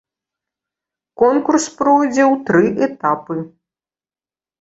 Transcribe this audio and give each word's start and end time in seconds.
Конкурс 1.21 1.65
пройдзе 1.81 2.23
ў 2.23 2.33
тры 2.47 2.63
этапы. 2.87 3.37